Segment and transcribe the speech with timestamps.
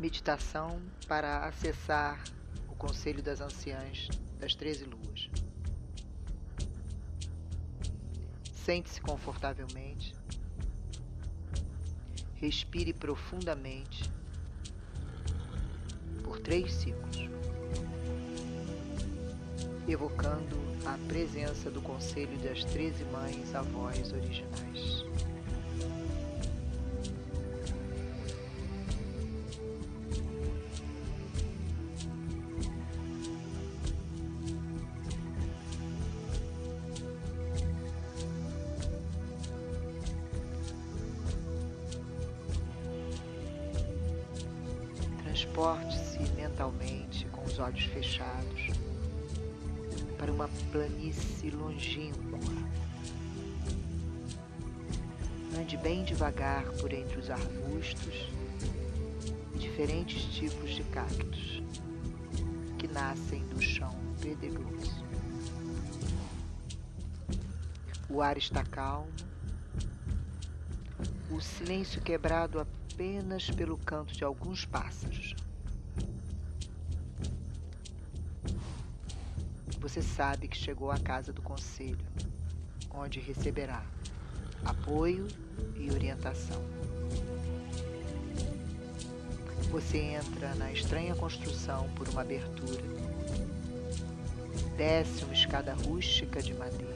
[0.00, 2.24] Meditação para acessar
[2.70, 5.28] o Conselho das Anciãs das Treze Luas.
[8.64, 10.14] Sente-se confortavelmente.
[12.36, 14.10] Respire profundamente
[16.24, 17.28] por três ciclos,
[19.86, 20.56] evocando
[20.86, 25.09] a presença do Conselho das Treze Mães Avós Originais.
[45.40, 48.66] Transporte-se mentalmente com os olhos fechados
[50.18, 52.38] para uma planície longínqua.
[55.58, 58.28] Ande bem devagar por entre os arbustos
[59.54, 61.62] e diferentes tipos de cactos
[62.78, 65.02] que nascem do chão pedregoso.
[68.10, 69.08] O ar está calmo,
[71.30, 72.79] o silêncio quebrado apenas
[73.56, 75.34] pelo canto de alguns pássaros.
[79.80, 82.06] Você sabe que chegou à casa do conselho,
[82.90, 83.84] onde receberá
[84.64, 85.26] apoio
[85.76, 86.62] e orientação.
[89.70, 92.82] Você entra na estranha construção por uma abertura,
[94.76, 96.90] desce uma escada rústica de madeira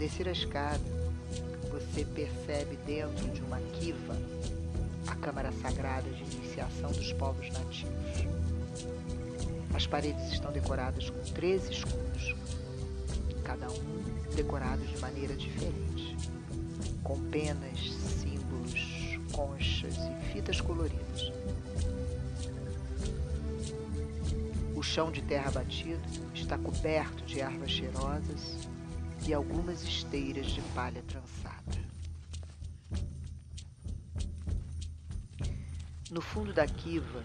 [0.00, 0.80] descer a escada,
[1.70, 4.16] você percebe dentro de uma kiva
[5.06, 8.26] a câmara sagrada de iniciação dos povos nativos.
[9.74, 12.34] As paredes estão decoradas com 13 escudos,
[13.44, 16.16] cada um decorado de maneira diferente,
[17.04, 17.92] com penas,
[18.22, 21.30] símbolos, conchas e fitas coloridas.
[24.74, 26.00] O chão de terra batido
[26.34, 28.69] está coberto de ervas cheirosas
[29.26, 31.78] e algumas esteiras de palha trançada.
[36.10, 37.24] No fundo da quiva,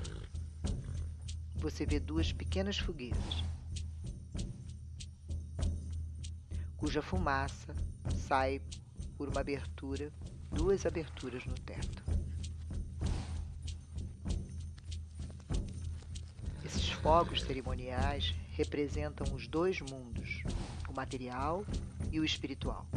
[1.56, 3.44] você vê duas pequenas fogueiras,
[6.78, 7.73] cuja fumaça
[8.27, 8.62] sai
[9.17, 10.12] por uma abertura,
[10.51, 12.03] duas aberturas no teto.
[16.63, 20.44] Esses fogos cerimoniais representam os dois mundos,
[20.95, 21.66] material
[22.11, 22.88] e o espiritual.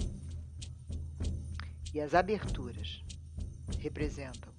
[1.92, 3.02] E as aberturas
[3.78, 4.52] representam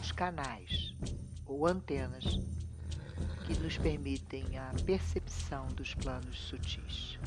[0.00, 0.94] os canais
[1.46, 2.24] ou antenas
[3.46, 7.18] que nos permitem a percepção dos planos sutis.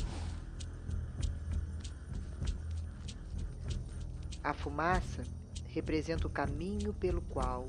[4.44, 5.24] A fumaça
[5.68, 7.68] representa o caminho pelo qual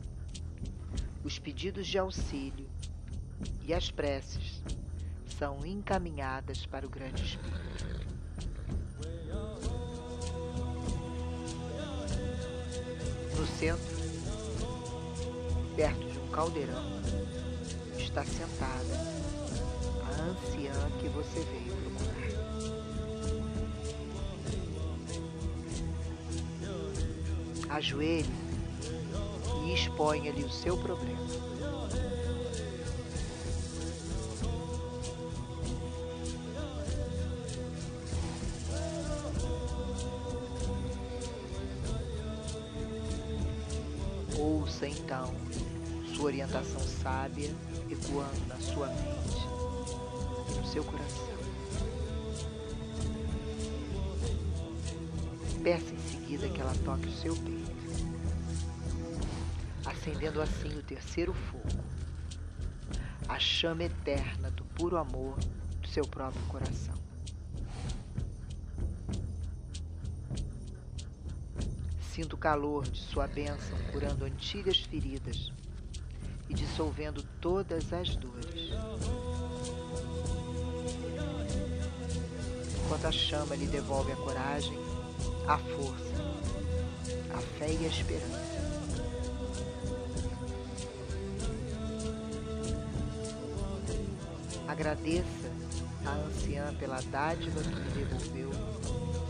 [1.25, 2.69] os pedidos de auxílio
[3.67, 4.63] e as preces
[5.39, 7.87] são encaminhadas para o Grande Espírito.
[13.37, 13.97] No centro,
[15.77, 16.83] perto de um caldeirão,
[17.97, 18.99] está sentada
[20.05, 22.19] a anciã que você veio procurar.
[27.77, 28.27] Ajoelhe
[29.65, 31.58] e exponha-lhe o seu problema.
[44.39, 45.35] Ouça então
[46.15, 47.53] sua orientação sábia
[47.91, 49.47] ecoando na sua mente
[50.49, 51.39] e no seu coração.
[55.63, 58.07] Peça em seguida que ela toque o seu peito,
[59.85, 61.85] acendendo assim o terceiro fogo,
[63.29, 65.37] a chama eterna do puro amor
[65.81, 67.08] do seu próprio coração.
[72.19, 75.53] Sinta o calor de sua bênção curando antigas feridas
[76.49, 78.73] e dissolvendo todas as dores.
[82.85, 84.77] Enquanto a chama lhe devolve a coragem,
[85.47, 86.17] a força,
[87.33, 88.59] a fé e a esperança.
[94.67, 95.53] Agradeça
[96.05, 98.51] a anciã pela dádiva que lhe devolveu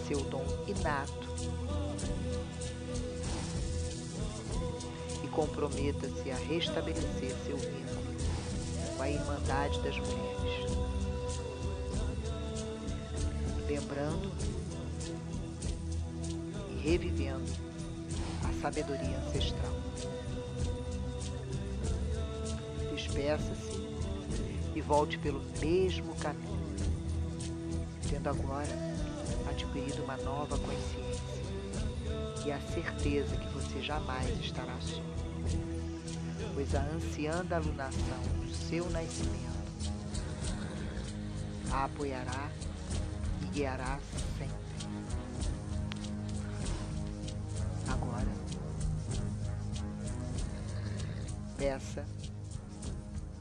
[0.08, 1.28] seu dom inato
[5.38, 8.02] comprometa-se a restabelecer seu vínculo
[8.96, 10.72] com a Irmandade das Mulheres.
[13.68, 14.32] Lembrando
[16.82, 17.52] revivendo
[18.42, 19.76] a sabedoria ancestral.
[22.92, 23.80] Despeça-se
[24.74, 26.74] e volte pelo mesmo caminho,
[28.10, 28.97] tendo agora
[29.58, 31.26] adquirido uma nova consciência
[32.46, 35.02] e a certeza que você jamais estará só,
[36.54, 39.48] pois a anciã da alunação do seu nascimento
[41.72, 42.50] a apoiará
[43.42, 43.98] e guiará
[44.38, 44.56] sempre.
[47.90, 48.32] Agora,
[51.56, 52.06] peça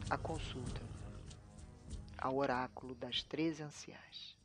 [0.09, 0.81] a consulta
[2.17, 4.35] ao oráculo das três anciãs.